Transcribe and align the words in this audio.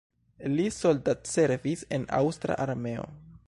Li 0.53 0.63
soldatservis 0.77 1.85
en 1.99 2.09
aŭstra 2.23 2.57
armeo. 2.67 3.09